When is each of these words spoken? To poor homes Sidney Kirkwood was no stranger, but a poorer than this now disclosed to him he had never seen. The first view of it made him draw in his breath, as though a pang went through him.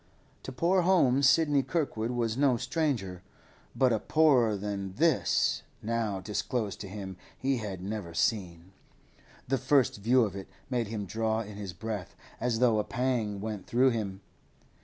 To 0.41 0.51
poor 0.51 0.81
homes 0.81 1.29
Sidney 1.29 1.61
Kirkwood 1.61 2.09
was 2.09 2.35
no 2.35 2.57
stranger, 2.57 3.21
but 3.75 3.93
a 3.93 3.99
poorer 3.99 4.57
than 4.57 4.93
this 4.95 5.61
now 5.83 6.19
disclosed 6.21 6.81
to 6.81 6.87
him 6.87 7.17
he 7.37 7.57
had 7.57 7.83
never 7.83 8.15
seen. 8.15 8.71
The 9.47 9.59
first 9.59 9.97
view 9.97 10.23
of 10.25 10.35
it 10.35 10.47
made 10.71 10.87
him 10.87 11.05
draw 11.05 11.41
in 11.41 11.53
his 11.55 11.73
breath, 11.73 12.15
as 12.39 12.57
though 12.57 12.79
a 12.79 12.83
pang 12.83 13.41
went 13.41 13.67
through 13.67 13.91
him. 13.91 14.21